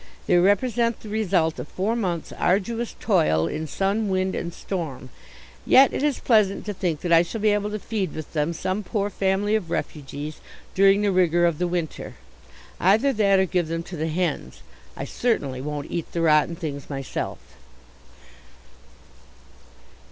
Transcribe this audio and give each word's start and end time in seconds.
They 0.25 0.35
represent 0.39 1.01
the 1.01 1.09
result 1.09 1.59
of 1.59 1.67
four 1.67 1.95
months' 1.95 2.31
arduous 2.33 2.95
toil 2.99 3.45
in 3.45 3.67
sun, 3.67 4.09
wind, 4.09 4.33
and 4.33 4.51
storm. 4.51 5.11
Yet 5.63 5.93
it 5.93 6.01
is 6.01 6.17
pleasant 6.19 6.65
to 6.65 6.73
think 6.73 7.01
that 7.01 7.11
I 7.13 7.21
shall 7.21 7.39
be 7.39 7.51
able 7.51 7.69
to 7.69 7.77
feed 7.77 8.15
with 8.15 8.33
them 8.33 8.51
some 8.51 8.81
poor 8.81 9.11
family 9.11 9.53
of 9.53 9.69
refugees 9.69 10.41
during 10.73 11.03
the 11.03 11.11
rigour 11.11 11.45
of 11.45 11.59
the 11.59 11.67
winter. 11.67 12.15
Either 12.79 13.13
that 13.13 13.37
or 13.37 13.45
give 13.45 13.67
them 13.67 13.83
to 13.83 13.95
the 13.95 14.07
hens. 14.07 14.63
I 14.97 15.05
certainly 15.05 15.61
won't 15.61 15.91
eat 15.91 16.13
the 16.13 16.21
rotten 16.21 16.55
things 16.55 16.89
myself. 16.89 17.37